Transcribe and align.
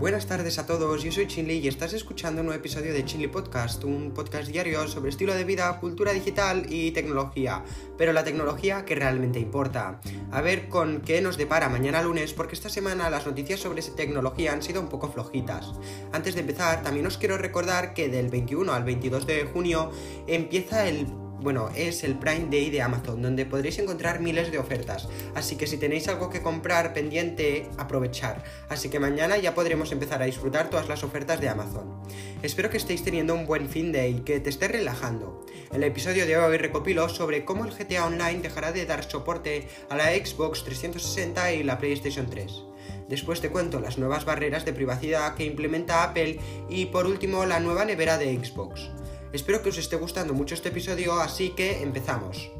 Buenas 0.00 0.24
tardes 0.24 0.58
a 0.58 0.64
todos, 0.64 1.02
yo 1.02 1.12
soy 1.12 1.26
Chinli 1.26 1.58
y 1.58 1.68
estás 1.68 1.92
escuchando 1.92 2.40
un 2.40 2.46
nuevo 2.46 2.58
episodio 2.58 2.94
de 2.94 3.04
Chinli 3.04 3.28
Podcast, 3.28 3.84
un 3.84 4.12
podcast 4.14 4.48
diario 4.48 4.88
sobre 4.88 5.10
estilo 5.10 5.34
de 5.34 5.44
vida, 5.44 5.78
cultura 5.78 6.12
digital 6.12 6.64
y 6.70 6.92
tecnología, 6.92 7.62
pero 7.98 8.14
la 8.14 8.24
tecnología 8.24 8.86
que 8.86 8.94
realmente 8.94 9.38
importa. 9.38 10.00
A 10.30 10.40
ver 10.40 10.70
con 10.70 11.02
qué 11.02 11.20
nos 11.20 11.36
depara 11.36 11.68
mañana 11.68 12.02
lunes, 12.02 12.32
porque 12.32 12.54
esta 12.54 12.70
semana 12.70 13.10
las 13.10 13.26
noticias 13.26 13.60
sobre 13.60 13.82
tecnología 13.82 14.54
han 14.54 14.62
sido 14.62 14.80
un 14.80 14.88
poco 14.88 15.12
flojitas. 15.12 15.70
Antes 16.12 16.34
de 16.34 16.40
empezar, 16.40 16.82
también 16.82 17.06
os 17.06 17.18
quiero 17.18 17.36
recordar 17.36 17.92
que 17.92 18.08
del 18.08 18.30
21 18.30 18.72
al 18.72 18.84
22 18.84 19.26
de 19.26 19.44
junio 19.52 19.90
empieza 20.26 20.88
el 20.88 21.08
bueno, 21.40 21.70
es 21.74 22.04
el 22.04 22.16
Prime 22.16 22.48
Day 22.50 22.70
de 22.70 22.82
Amazon, 22.82 23.22
donde 23.22 23.46
podréis 23.46 23.78
encontrar 23.78 24.20
miles 24.20 24.52
de 24.52 24.58
ofertas. 24.58 25.08
Así 25.34 25.56
que 25.56 25.66
si 25.66 25.78
tenéis 25.78 26.08
algo 26.08 26.28
que 26.28 26.42
comprar 26.42 26.92
pendiente, 26.92 27.68
aprovechar. 27.78 28.44
Así 28.68 28.90
que 28.90 29.00
mañana 29.00 29.38
ya 29.38 29.54
podremos 29.54 29.90
empezar 29.92 30.22
a 30.22 30.26
disfrutar 30.26 30.68
todas 30.68 30.88
las 30.88 31.02
ofertas 31.02 31.40
de 31.40 31.48
Amazon. 31.48 32.02
Espero 32.42 32.68
que 32.68 32.76
estéis 32.76 33.02
teniendo 33.02 33.34
un 33.34 33.46
buen 33.46 33.68
fin 33.68 33.90
de 33.90 34.08
y 34.08 34.20
que 34.20 34.40
te 34.40 34.50
estés 34.50 34.70
relajando. 34.70 35.46
El 35.72 35.82
episodio 35.84 36.26
de 36.26 36.36
hoy 36.36 36.58
recopilo 36.58 37.08
sobre 37.08 37.44
cómo 37.44 37.64
el 37.64 37.72
GTA 37.72 38.06
Online 38.06 38.42
dejará 38.42 38.72
de 38.72 38.84
dar 38.84 39.08
soporte 39.08 39.68
a 39.88 39.96
la 39.96 40.10
Xbox 40.10 40.64
360 40.64 41.52
y 41.52 41.62
la 41.62 41.78
PlayStation 41.78 42.28
3. 42.28 42.64
Después 43.08 43.40
te 43.40 43.50
cuento 43.50 43.80
las 43.80 43.98
nuevas 43.98 44.24
barreras 44.24 44.64
de 44.64 44.72
privacidad 44.72 45.34
que 45.34 45.44
implementa 45.44 46.04
Apple 46.04 46.38
y 46.68 46.86
por 46.86 47.06
último 47.06 47.44
la 47.44 47.60
nueva 47.60 47.84
nevera 47.84 48.18
de 48.18 48.32
Xbox. 48.36 48.90
Espero 49.32 49.62
que 49.62 49.68
os 49.68 49.78
esté 49.78 49.96
gustando 49.96 50.34
mucho 50.34 50.54
este 50.54 50.68
episodio, 50.68 51.14
así 51.14 51.50
que 51.50 51.82
empezamos. 51.82 52.59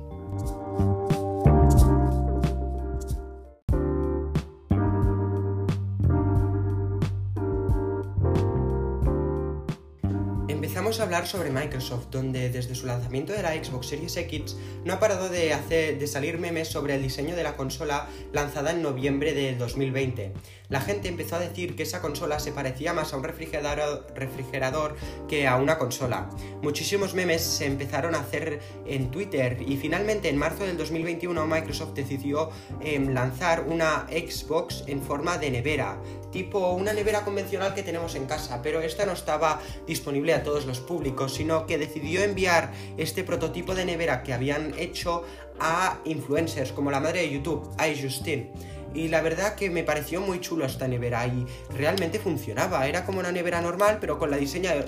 Empezamos 10.70 11.00
a 11.00 11.02
hablar 11.02 11.26
sobre 11.26 11.50
Microsoft, 11.50 12.10
donde 12.12 12.48
desde 12.48 12.76
su 12.76 12.86
lanzamiento 12.86 13.32
de 13.32 13.42
la 13.42 13.52
Xbox 13.52 13.88
Series 13.88 14.16
X 14.16 14.56
no 14.84 14.92
ha 14.92 15.00
parado 15.00 15.28
de, 15.28 15.52
hacer, 15.52 15.98
de 15.98 16.06
salir 16.06 16.38
memes 16.38 16.68
sobre 16.68 16.94
el 16.94 17.02
diseño 17.02 17.34
de 17.34 17.42
la 17.42 17.56
consola 17.56 18.06
lanzada 18.32 18.70
en 18.70 18.80
noviembre 18.80 19.34
de 19.34 19.56
2020 19.56 20.32
la 20.70 20.80
gente 20.80 21.08
empezó 21.08 21.36
a 21.36 21.40
decir 21.40 21.76
que 21.76 21.82
esa 21.82 22.00
consola 22.00 22.38
se 22.38 22.52
parecía 22.52 22.94
más 22.94 23.12
a 23.12 23.16
un 23.16 23.24
refrigerador, 23.24 24.96
que 25.28 25.46
a 25.46 25.56
una 25.56 25.76
consola. 25.78 26.30
Muchísimos 26.62 27.12
memes 27.12 27.42
se 27.42 27.66
empezaron 27.66 28.14
a 28.14 28.20
hacer 28.20 28.60
en 28.86 29.10
Twitter 29.10 29.58
y 29.66 29.76
finalmente 29.76 30.28
en 30.28 30.38
marzo 30.38 30.64
del 30.64 30.78
2021 30.78 31.44
Microsoft 31.46 31.94
decidió 31.94 32.50
em, 32.80 33.12
lanzar 33.12 33.64
una 33.66 34.06
Xbox 34.08 34.84
en 34.86 35.02
forma 35.02 35.38
de 35.38 35.50
nevera, 35.50 35.98
tipo 36.30 36.70
una 36.70 36.92
nevera 36.92 37.22
convencional 37.24 37.74
que 37.74 37.82
tenemos 37.82 38.14
en 38.14 38.26
casa, 38.26 38.62
pero 38.62 38.80
esta 38.80 39.04
no 39.04 39.12
estaba 39.12 39.60
disponible 39.88 40.34
a 40.34 40.44
todos 40.44 40.59
los 40.66 40.80
públicos, 40.80 41.34
sino 41.34 41.66
que 41.66 41.78
decidió 41.78 42.22
enviar 42.22 42.72
este 42.96 43.24
prototipo 43.24 43.74
de 43.74 43.84
nevera 43.84 44.22
que 44.22 44.32
habían 44.32 44.74
hecho 44.78 45.24
a 45.58 45.98
influencers 46.04 46.72
como 46.72 46.90
la 46.90 47.00
madre 47.00 47.20
de 47.20 47.30
YouTube, 47.30 47.68
Justine 48.00 48.50
y 48.94 49.08
la 49.08 49.20
verdad 49.20 49.54
que 49.54 49.70
me 49.70 49.84
pareció 49.84 50.20
muy 50.20 50.40
chulo 50.40 50.64
esta 50.64 50.88
nevera 50.88 51.26
y 51.26 51.46
realmente 51.76 52.18
funcionaba. 52.18 52.86
Era 52.86 53.04
como 53.04 53.20
una 53.20 53.30
nevera 53.30 53.60
normal, 53.60 53.98
pero 54.00 54.18
con, 54.18 54.30
la 54.30 54.38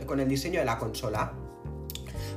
con 0.07 0.21
el 0.21 0.29
diseño 0.29 0.61
de 0.61 0.67
la 0.67 0.79
consola. 0.79 1.33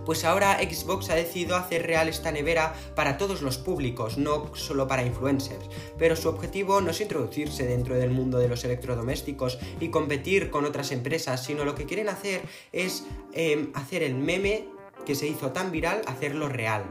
Pues 0.06 0.24
ahora 0.24 0.60
Xbox 0.60 1.10
ha 1.10 1.16
decidido 1.16 1.56
hacer 1.56 1.86
real 1.86 2.08
esta 2.08 2.32
nevera 2.32 2.74
para 2.96 3.18
todos 3.18 3.42
los 3.42 3.58
públicos, 3.58 4.18
no 4.18 4.56
solo 4.56 4.88
para 4.88 5.04
influencers. 5.04 5.70
Pero 5.98 6.16
su 6.16 6.30
objetivo 6.30 6.82
no 6.82 6.92
es 6.92 7.02
introducirse 7.02 7.66
dentro 7.66 7.96
del 7.96 8.12
mundo 8.12 8.38
de 8.38 8.48
los 8.48 8.64
electrodomésticos 8.64 9.58
y 9.80 9.90
competir 9.90 10.50
con 10.50 10.66
otras 10.66 10.92
empresas, 10.92 11.44
sino 11.44 11.66
lo 11.66 11.76
que 11.76 11.86
quieren 11.86 12.10
hacer 12.10 12.42
es 12.72 13.06
em, 13.34 13.72
hacer 13.74 14.04
el 14.04 14.16
meme 14.16 14.68
que 15.06 15.16
se 15.16 15.28
hizo 15.28 15.52
tan 15.52 15.72
viral, 15.72 16.02
hacerlo 16.08 16.50
real 16.50 16.84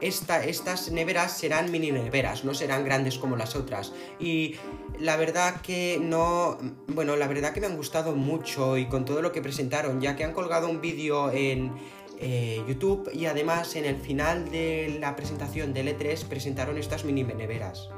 estas 0.00 0.90
neveras 0.90 1.36
serán 1.36 1.70
mini 1.70 1.92
neveras, 1.92 2.44
no 2.44 2.54
serán 2.54 2.84
grandes 2.84 3.18
como 3.18 3.36
las 3.36 3.54
otras. 3.54 3.92
Y 4.18 4.56
la 4.98 5.16
verdad 5.16 5.60
que 5.60 5.98
no, 6.00 6.58
bueno, 6.88 7.16
la 7.16 7.26
verdad 7.26 7.52
que 7.52 7.60
me 7.60 7.66
han 7.66 7.76
gustado 7.76 8.14
mucho 8.14 8.76
y 8.76 8.86
con 8.86 9.04
todo 9.04 9.22
lo 9.22 9.32
que 9.32 9.42
presentaron, 9.42 10.00
ya 10.00 10.16
que 10.16 10.24
han 10.24 10.32
colgado 10.32 10.68
un 10.68 10.80
vídeo 10.80 11.30
en 11.30 11.72
eh, 12.20 12.62
YouTube 12.68 13.10
y 13.12 13.26
además 13.26 13.76
en 13.76 13.86
el 13.86 13.96
final 13.96 14.50
de 14.50 14.98
la 15.00 15.16
presentación 15.16 15.72
del 15.72 15.88
E3 15.88 16.24
presentaron 16.26 16.76
estas 16.76 17.04
mini 17.04 17.24
neveras. 17.24 17.88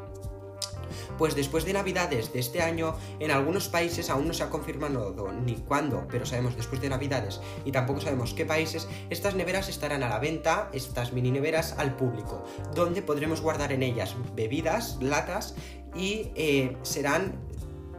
Pues 1.18 1.34
después 1.34 1.64
de 1.64 1.72
Navidades 1.72 2.32
de 2.32 2.40
este 2.40 2.62
año, 2.62 2.96
en 3.18 3.30
algunos 3.30 3.68
países 3.68 4.10
aún 4.10 4.28
no 4.28 4.34
se 4.34 4.44
ha 4.44 4.50
confirmado 4.50 5.14
ni 5.44 5.56
cuándo, 5.56 6.06
pero 6.10 6.26
sabemos 6.26 6.56
después 6.56 6.80
de 6.80 6.88
Navidades 6.88 7.40
y 7.64 7.72
tampoco 7.72 8.00
sabemos 8.00 8.34
qué 8.34 8.46
países, 8.46 8.88
estas 9.10 9.34
neveras 9.34 9.68
estarán 9.68 10.02
a 10.02 10.08
la 10.08 10.18
venta, 10.18 10.70
estas 10.72 11.12
mini 11.12 11.30
neveras 11.30 11.74
al 11.78 11.96
público, 11.96 12.44
donde 12.74 13.02
podremos 13.02 13.40
guardar 13.40 13.72
en 13.72 13.82
ellas 13.82 14.14
bebidas, 14.34 14.98
latas 15.00 15.54
y 15.94 16.30
eh, 16.34 16.76
serán 16.82 17.34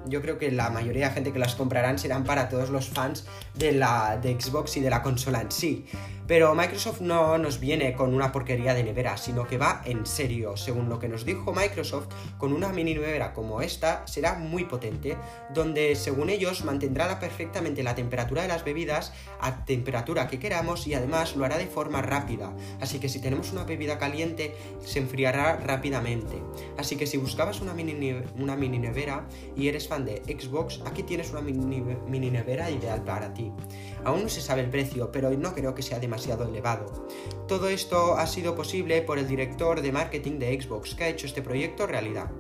yo 0.08 0.22
creo 0.22 0.38
que 0.38 0.52
la 0.52 0.70
mayoría 0.70 1.10
de 1.10 1.14
gente 1.16 1.34
que 1.34 1.40
las 1.40 1.56
comprarán 1.56 2.00
serán 2.00 2.24
para 2.24 2.50
todos 2.50 2.70
los 2.70 2.90
fans 2.90 3.26
de 3.56 3.72
la 3.72 4.18
de 4.22 4.40
Xbox 4.40 4.78
y 4.78 4.82
de 4.82 4.90
la 4.90 5.02
consola 5.02 5.42
en 5.42 5.52
sí. 5.52 5.86
Pero 6.26 6.56
Microsoft 6.56 7.02
no 7.02 7.38
nos 7.38 7.60
viene 7.60 7.94
con 7.96 8.14
una 8.14 8.32
porquería 8.32 8.74
de 8.74 8.84
nevera, 8.84 9.18
sino 9.18 9.46
que 9.46 9.58
va 9.58 9.82
en 9.84 10.06
serio. 10.06 10.56
Según 10.56 10.88
lo 10.88 10.98
que 10.98 11.10
nos 11.10 11.26
dijo 11.26 11.54
Microsoft, 11.54 12.08
con 12.38 12.54
una 12.54 12.70
mini 12.70 12.94
nevera 12.94 13.34
como 13.34 13.62
esta 13.62 14.08
será 14.08 14.36
muy 14.36 14.64
potente, 14.64 15.18
donde 15.54 15.96
según 15.96 16.30
ellos 16.30 16.64
mantendrá 16.64 17.20
perfectamente 17.20 17.84
la 17.84 17.96
temperatura 17.96 18.44
de 18.44 18.48
las 18.48 18.64
bebidas 18.64 19.12
a 19.42 19.66
temperatura 19.66 20.28
que 20.28 20.40
queramos 20.40 20.88
y 20.88 20.94
además 20.94 21.36
lo 21.36 21.44
hará 21.44 21.58
de 21.58 21.68
forma 21.68 22.02
rápida. 22.02 22.54
Así 22.80 23.00
que 23.00 23.10
si 23.10 23.20
tenemos 23.20 23.52
una 23.52 23.66
bebida 23.66 24.00
caliente, 24.00 24.56
se 24.86 25.00
enfriará 25.00 25.58
rápidamente. 25.58 26.42
Así 26.78 26.96
que 26.96 27.06
si 27.06 27.18
buscabas 27.18 27.60
una 27.60 27.74
mini, 27.74 28.16
una 28.38 28.56
mini 28.56 28.80
nevera 28.80 29.28
y 29.58 29.68
eres 29.68 29.90
de 30.00 30.24
Xbox, 30.26 30.82
aquí 30.86 31.04
tienes 31.04 31.32
una 31.32 31.42
mini, 31.42 31.82
mini 32.08 32.32
nevera 32.32 32.70
ideal 32.72 33.04
para 33.04 33.34
ti. 33.34 33.52
Aún 34.04 34.24
no 34.24 34.30
se 34.30 34.42
sabe 34.42 34.62
el 34.62 34.70
precio, 34.70 35.12
pero 35.12 35.30
no 35.32 35.54
creo 35.54 35.76
que 35.76 35.84
sea 35.84 36.00
demasiado 36.00 36.48
elevado. 36.48 37.08
Todo 37.48 37.70
esto 37.70 38.16
ha 38.18 38.26
sido 38.26 38.56
posible 38.56 39.02
por 39.04 39.20
el 39.20 39.28
director 39.28 39.82
de 39.82 39.92
marketing 39.92 40.40
de 40.40 40.60
Xbox, 40.62 40.96
que 40.96 41.04
ha 41.04 41.10
hecho 41.10 41.28
este 41.28 41.42
proyecto 41.42 41.86
realidad. 41.86 42.32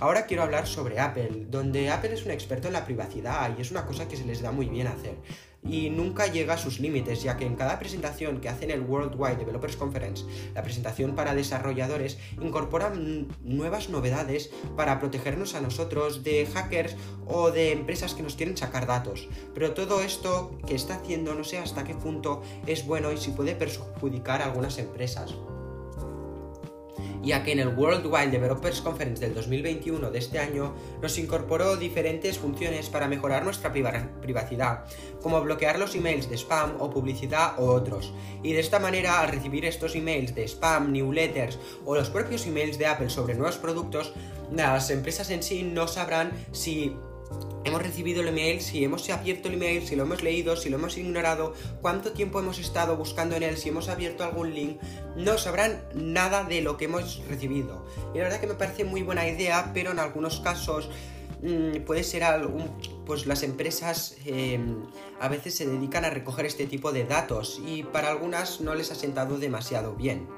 Ahora 0.00 0.26
quiero 0.26 0.42
hablar 0.42 0.66
sobre 0.66 1.00
Apple, 1.00 1.46
donde 1.48 1.90
Apple 1.90 2.14
es 2.14 2.24
un 2.24 2.30
experto 2.30 2.68
en 2.68 2.74
la 2.74 2.84
privacidad 2.84 3.52
y 3.56 3.62
es 3.62 3.70
una 3.70 3.86
cosa 3.86 4.06
que 4.06 4.16
se 4.16 4.24
les 4.24 4.42
da 4.42 4.52
muy 4.52 4.68
bien 4.68 4.86
hacer 4.86 5.16
y 5.62 5.90
nunca 5.90 6.26
llega 6.26 6.54
a 6.54 6.58
sus 6.58 6.80
límites, 6.80 7.22
ya 7.22 7.36
que 7.36 7.46
en 7.46 7.56
cada 7.56 7.78
presentación 7.78 8.40
que 8.40 8.48
hacen 8.48 8.70
el 8.70 8.80
Worldwide 8.80 9.36
Developers 9.36 9.76
Conference, 9.76 10.24
la 10.54 10.62
presentación 10.62 11.14
para 11.14 11.34
desarrolladores, 11.34 12.18
incorporan 12.40 13.28
nuevas 13.42 13.88
novedades 13.88 14.50
para 14.76 14.98
protegernos 14.98 15.54
a 15.54 15.60
nosotros 15.60 16.22
de 16.22 16.46
hackers 16.46 16.96
o 17.26 17.50
de 17.50 17.72
empresas 17.72 18.14
que 18.14 18.22
nos 18.22 18.36
quieren 18.36 18.56
sacar 18.56 18.86
datos. 18.86 19.28
Pero 19.54 19.74
todo 19.74 20.00
esto 20.00 20.58
que 20.66 20.74
está 20.74 20.96
haciendo 20.96 21.34
no 21.34 21.44
sé 21.44 21.58
hasta 21.58 21.84
qué 21.84 21.94
punto 21.94 22.42
es 22.66 22.86
bueno 22.86 23.12
y 23.12 23.16
si 23.16 23.30
puede 23.30 23.54
perjudicar 23.54 24.42
a 24.42 24.46
algunas 24.46 24.78
empresas 24.78 25.34
ya 27.22 27.42
que 27.44 27.52
en 27.52 27.60
el 27.60 27.68
World 27.68 28.06
Wide 28.06 28.30
Developers 28.30 28.80
Conference 28.80 29.20
del 29.20 29.34
2021 29.34 30.10
de 30.10 30.18
este 30.18 30.38
año 30.38 30.74
nos 31.02 31.18
incorporó 31.18 31.76
diferentes 31.76 32.38
funciones 32.38 32.88
para 32.88 33.08
mejorar 33.08 33.44
nuestra 33.44 33.72
privacidad, 33.72 34.84
como 35.22 35.40
bloquear 35.40 35.78
los 35.78 35.94
emails 35.94 36.28
de 36.28 36.36
spam 36.36 36.76
o 36.78 36.90
publicidad 36.90 37.58
o 37.58 37.66
otros. 37.66 38.12
Y 38.42 38.52
de 38.52 38.60
esta 38.60 38.78
manera, 38.78 39.20
al 39.20 39.28
recibir 39.28 39.64
estos 39.64 39.94
emails 39.94 40.34
de 40.34 40.46
spam, 40.46 40.92
newsletters 40.92 41.58
o 41.84 41.94
los 41.94 42.10
propios 42.10 42.46
emails 42.46 42.78
de 42.78 42.86
Apple 42.86 43.10
sobre 43.10 43.34
nuevos 43.34 43.58
productos, 43.58 44.12
las 44.52 44.90
empresas 44.90 45.30
en 45.30 45.42
sí 45.42 45.62
no 45.62 45.88
sabrán 45.88 46.32
si 46.52 46.96
hemos 47.64 47.82
recibido 47.82 48.22
el 48.22 48.28
email, 48.28 48.60
si 48.60 48.82
hemos 48.82 49.08
abierto 49.10 49.48
el 49.48 49.54
email, 49.54 49.86
si 49.86 49.94
lo 49.94 50.04
hemos 50.04 50.22
leído, 50.22 50.56
si 50.56 50.70
lo 50.70 50.76
hemos 50.76 50.96
ignorado, 50.96 51.54
cuánto 51.80 52.12
tiempo 52.12 52.40
hemos 52.40 52.58
estado 52.58 52.96
buscando 52.96 53.36
en 53.36 53.42
él, 53.42 53.56
si 53.56 53.68
hemos 53.68 53.88
abierto 53.88 54.24
algún 54.24 54.54
link, 54.54 54.80
no 55.16 55.38
sabrán 55.38 55.82
nada 55.94 56.44
de 56.44 56.62
lo 56.62 56.76
que 56.76 56.86
hemos 56.86 57.22
recibido. 57.28 57.86
Y 58.14 58.18
la 58.18 58.24
verdad 58.24 58.40
que 58.40 58.46
me 58.46 58.54
parece 58.54 58.84
muy 58.84 59.02
buena 59.02 59.28
idea, 59.28 59.70
pero 59.74 59.90
en 59.92 59.98
algunos 59.98 60.40
casos 60.40 60.88
Mm, 61.40 61.84
puede 61.84 62.02
ser 62.02 62.24
algún, 62.24 62.68
pues 63.06 63.26
las 63.26 63.44
empresas 63.44 64.16
em, 64.24 64.82
a 65.20 65.28
veces 65.28 65.54
se 65.54 65.66
dedican 65.66 66.04
a 66.04 66.10
recoger 66.10 66.46
este 66.46 66.66
tipo 66.66 66.90
de 66.90 67.04
datos 67.04 67.60
y 67.64 67.84
para 67.84 68.08
algunas 68.10 68.60
no 68.60 68.74
les 68.74 68.90
ha 68.90 68.96
sentado 68.96 69.38
demasiado 69.38 69.94
bien. 69.94 70.28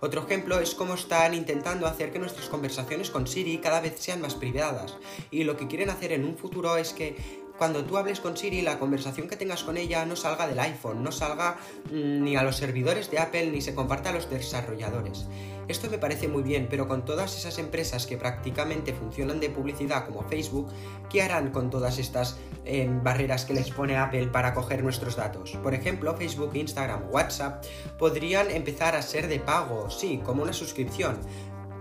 Otro 0.00 0.22
ejemplo 0.22 0.60
es 0.60 0.74
cómo 0.74 0.94
están 0.94 1.32
intentando 1.32 1.86
hacer 1.86 2.12
que 2.12 2.18
nuestras 2.18 2.48
conversaciones 2.48 3.10
con 3.10 3.26
Siri 3.26 3.58
cada 3.58 3.80
vez 3.80 3.98
sean 3.98 4.20
más 4.20 4.34
privadas 4.34 4.96
y 5.30 5.44
lo 5.44 5.56
que 5.56 5.66
quieren 5.66 5.88
hacer 5.88 6.12
en 6.12 6.24
un 6.24 6.36
futuro 6.36 6.76
es 6.76 6.92
que 6.92 7.16
cuando 7.60 7.84
tú 7.84 7.98
hables 7.98 8.20
con 8.20 8.38
Siri, 8.38 8.62
la 8.62 8.78
conversación 8.78 9.28
que 9.28 9.36
tengas 9.36 9.64
con 9.64 9.76
ella 9.76 10.06
no 10.06 10.16
salga 10.16 10.48
del 10.48 10.58
iPhone, 10.60 11.04
no 11.04 11.12
salga 11.12 11.58
mm, 11.92 12.22
ni 12.24 12.34
a 12.34 12.42
los 12.42 12.56
servidores 12.56 13.10
de 13.10 13.18
Apple, 13.18 13.50
ni 13.50 13.60
se 13.60 13.74
comparta 13.74 14.08
a 14.08 14.12
los 14.14 14.30
desarrolladores. 14.30 15.26
Esto 15.68 15.90
me 15.90 15.98
parece 15.98 16.26
muy 16.26 16.42
bien, 16.42 16.68
pero 16.70 16.88
con 16.88 17.04
todas 17.04 17.36
esas 17.36 17.58
empresas 17.58 18.06
que 18.06 18.16
prácticamente 18.16 18.94
funcionan 18.94 19.38
de 19.40 19.50
publicidad 19.50 20.06
como 20.06 20.26
Facebook, 20.26 20.68
¿qué 21.10 21.22
harán 21.22 21.50
con 21.50 21.68
todas 21.70 21.98
estas 21.98 22.38
em, 22.64 23.04
barreras 23.04 23.44
que 23.44 23.52
les 23.52 23.70
pone 23.70 23.96
Apple 23.96 24.28
para 24.28 24.52
coger 24.52 24.82
nuestros 24.82 25.14
datos? 25.14 25.52
Por 25.62 25.74
ejemplo, 25.74 26.16
Facebook, 26.16 26.52
Instagram, 26.54 27.10
WhatsApp 27.10 27.62
podrían 27.98 28.50
empezar 28.50 28.96
a 28.96 29.02
ser 29.02 29.28
de 29.28 29.38
pago, 29.38 29.90
sí, 29.90 30.20
como 30.24 30.42
una 30.42 30.54
suscripción, 30.54 31.18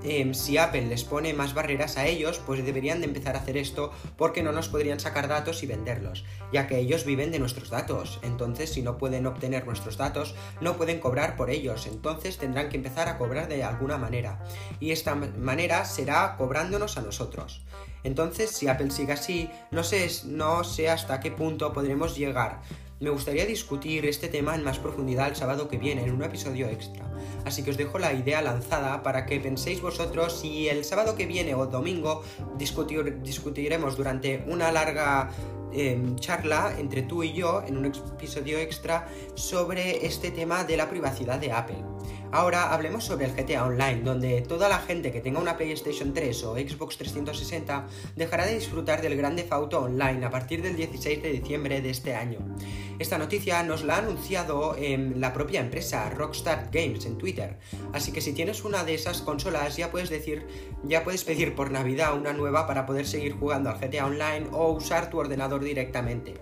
Em, 0.03 0.33
si 0.33 0.57
Apple 0.57 0.87
les 0.87 1.03
pone 1.03 1.33
más 1.33 1.53
barreras 1.53 1.97
a 1.97 2.07
ellos, 2.07 2.39
pues 2.45 2.63
deberían 2.63 2.99
de 2.99 3.07
empezar 3.07 3.35
a 3.35 3.39
hacer 3.39 3.57
esto 3.57 3.91
porque 4.17 4.43
no 4.43 4.51
nos 4.51 4.69
podrían 4.69 4.99
sacar 4.99 5.27
datos 5.27 5.61
y 5.63 5.67
venderlos, 5.67 6.25
ya 6.53 6.67
que 6.67 6.79
ellos 6.79 7.05
viven 7.05 7.31
de 7.31 7.39
nuestros 7.39 7.69
datos. 7.69 8.19
Entonces, 8.23 8.71
si 8.71 8.81
no 8.81 8.97
pueden 8.97 9.25
obtener 9.27 9.65
nuestros 9.65 9.97
datos, 9.97 10.35
no 10.61 10.77
pueden 10.77 10.99
cobrar 10.99 11.35
por 11.35 11.49
ellos. 11.49 11.87
Entonces 11.87 12.37
tendrán 12.37 12.69
que 12.69 12.77
empezar 12.77 13.09
a 13.09 13.17
cobrar 13.17 13.47
de 13.47 13.63
alguna 13.63 13.97
manera. 13.97 14.39
Y 14.79 14.91
esta 14.91 15.15
manera 15.15 15.85
será 15.85 16.35
cobrándonos 16.37 16.97
a 16.97 17.01
nosotros. 17.01 17.65
Entonces, 18.03 18.51
si 18.51 18.67
Apple 18.67 18.91
sigue 18.91 19.13
así, 19.13 19.49
no 19.71 19.83
sé, 19.83 20.09
no 20.25 20.63
sé 20.63 20.89
hasta 20.89 21.19
qué 21.19 21.31
punto 21.31 21.73
podremos 21.73 22.15
llegar. 22.15 22.61
Me 23.01 23.09
gustaría 23.09 23.45
discutir 23.45 24.05
este 24.05 24.27
tema 24.27 24.55
en 24.55 24.63
más 24.65 24.77
profundidad 24.77 25.29
el 25.29 25.35
sábado 25.37 25.69
que 25.69 25.77
viene, 25.77 26.03
en 26.03 26.13
un 26.13 26.21
episodio 26.21 26.67
extra. 26.67 27.09
Así 27.45 27.63
que 27.63 27.71
os 27.71 27.77
dejo 27.77 27.97
la 27.97 28.11
idea 28.11 28.41
lanzada 28.41 29.03
para 29.03 29.25
que 29.25 29.39
penséis 29.39 29.81
vosotros 29.81 30.37
si 30.37 30.67
el 30.67 30.83
sábado 30.83 31.15
que 31.15 31.25
viene 31.25 31.55
o 31.55 31.65
domingo 31.65 32.23
discutiremos 32.57 33.95
durante 33.95 34.43
una 34.47 34.73
larga 34.73 35.29
em, 35.73 36.15
charla 36.17 36.75
entre 36.77 37.03
tú 37.03 37.23
y 37.23 37.33
yo 37.33 37.63
en 37.65 37.77
un 37.77 37.85
episodio 37.85 38.57
extra 38.59 39.07
sobre 39.35 40.05
este 40.05 40.31
tema 40.31 40.63
de 40.63 40.77
la 40.77 40.89
privacidad 40.89 41.39
de 41.39 41.51
Apple. 41.51 41.83
Ahora 42.31 42.73
hablemos 42.73 43.05
sobre 43.05 43.25
el 43.25 43.33
GTA 43.33 43.65
Online, 43.65 44.01
donde 44.03 44.41
toda 44.41 44.69
la 44.69 44.77
gente 44.77 45.11
que 45.11 45.19
tenga 45.19 45.39
una 45.39 45.57
PlayStation 45.57 46.13
3 46.13 46.43
o 46.43 46.55
Xbox 46.55 46.97
360 46.97 47.87
dejará 48.15 48.45
de 48.45 48.53
disfrutar 48.53 49.01
del 49.01 49.17
Grande 49.17 49.47
Auto 49.49 49.79
Online 49.79 50.23
a 50.25 50.29
partir 50.29 50.61
del 50.61 50.75
16 50.75 51.23
de 51.23 51.31
diciembre 51.31 51.81
de 51.81 51.89
este 51.89 52.13
año. 52.13 52.37
Esta 52.99 53.17
noticia 53.17 53.63
nos 53.63 53.83
la 53.83 53.95
ha 53.95 53.99
anunciado 53.99 54.75
en 54.77 55.19
la 55.21 55.33
propia 55.33 55.61
empresa 55.61 56.09
Rockstar 56.09 56.69
Games 56.71 57.05
en 57.05 57.17
Twitter, 57.17 57.57
así 57.93 58.11
que 58.11 58.21
si 58.21 58.33
tienes 58.33 58.63
una 58.63 58.83
de 58.83 58.93
esas 58.93 59.21
consolas 59.21 59.77
ya 59.77 59.89
puedes 59.89 60.09
decir, 60.09 60.45
ya 60.83 61.03
puedes 61.03 61.23
pedir 61.23 61.55
por 61.55 61.71
Navidad 61.71 62.15
una 62.15 62.33
nueva 62.33 62.67
para 62.67 62.85
poder 62.85 63.07
seguir 63.07 63.33
jugando 63.33 63.69
al 63.69 63.79
GTA 63.79 64.05
Online 64.05 64.47
o 64.51 64.73
usar 64.73 65.09
tu 65.09 65.17
ordenador 65.17 65.58
directamente. 65.63 66.35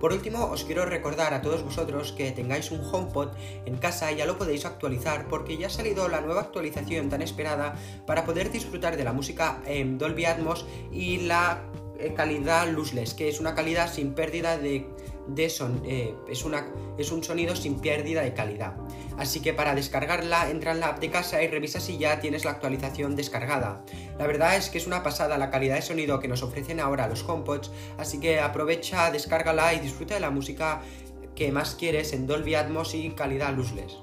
Por 0.00 0.12
último, 0.12 0.46
os 0.46 0.64
quiero 0.64 0.84
recordar 0.84 1.32
a 1.32 1.42
todos 1.42 1.62
vosotros 1.62 2.12
que 2.12 2.32
tengáis 2.32 2.70
un 2.70 2.80
HomePod 2.80 3.28
en 3.64 3.78
casa 3.78 4.10
y 4.10 4.16
ya 4.16 4.26
lo 4.26 4.36
podéis 4.36 4.64
actualizar 4.64 5.28
porque 5.28 5.56
ya 5.56 5.68
ha 5.68 5.70
salido 5.70 6.08
la 6.08 6.20
nueva 6.20 6.42
actualización 6.42 7.08
tan 7.08 7.22
esperada 7.22 7.76
para 8.06 8.24
poder 8.24 8.50
disfrutar 8.50 8.96
de 8.96 9.04
la 9.04 9.12
música 9.12 9.62
en 9.66 9.98
Dolby 9.98 10.24
Atmos 10.24 10.66
y 10.90 11.18
la 11.18 11.62
eh, 11.98 12.12
calidad 12.14 12.68
lossless, 12.68 13.14
que 13.14 13.28
es 13.28 13.38
una 13.40 13.54
calidad 13.54 13.92
sin 13.92 14.14
pérdida 14.14 14.58
de 14.58 14.86
de 15.26 15.48
son, 15.48 15.82
eh, 15.84 16.14
es 16.98 17.12
un 17.12 17.24
sonido 17.24 17.56
sin 17.56 17.80
pérdida 17.80 18.22
de 18.22 18.34
calidad. 18.34 18.74
Así 19.22 19.38
que 19.38 19.52
para 19.52 19.76
descargarla, 19.76 20.50
entra 20.50 20.72
en 20.72 20.80
la 20.80 20.88
app 20.88 20.98
de 20.98 21.08
casa 21.08 21.40
y 21.44 21.46
revisa 21.46 21.78
si 21.78 21.96
ya 21.96 22.18
tienes 22.18 22.44
la 22.44 22.50
actualización 22.50 23.14
descargada. 23.14 23.84
La 24.18 24.26
verdad 24.26 24.56
es 24.56 24.68
que 24.68 24.78
es 24.78 24.88
una 24.88 25.04
pasada 25.04 25.38
la 25.38 25.48
calidad 25.48 25.76
de 25.76 25.82
sonido 25.82 26.18
que 26.18 26.26
nos 26.26 26.42
ofrecen 26.42 26.80
ahora 26.80 27.06
los 27.06 27.22
HomePods, 27.22 27.70
así 27.98 28.18
que 28.18 28.40
aprovecha, 28.40 29.12
descárgala 29.12 29.74
y 29.74 29.78
disfruta 29.78 30.14
de 30.14 30.20
la 30.20 30.30
música 30.30 30.82
que 31.36 31.52
más 31.52 31.76
quieres 31.76 32.12
en 32.14 32.26
Dolby 32.26 32.56
Atmos 32.56 32.96
y 32.96 33.10
calidad 33.10 33.54
lossless. 33.54 33.96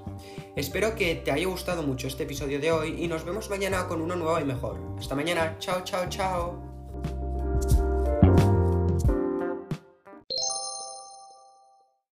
Espero 0.56 0.96
que 0.96 1.16
te 1.16 1.34
haya 1.34 1.48
gustado 1.48 1.84
mucho 1.84 2.08
este 2.08 2.24
episodio 2.24 2.62
de 2.62 2.72
hoy 2.72 3.04
y 3.04 3.10
nos 3.10 3.26
vemos 3.26 3.50
mañana 3.50 3.88
con 3.90 4.00
uno 4.00 4.16
nuevo 4.16 4.40
y 4.40 4.46
mejor. 4.46 4.80
Hasta 4.98 5.16
mañana, 5.16 5.58
chao, 5.60 5.84
chao, 5.84 6.08
chao. 6.08 6.69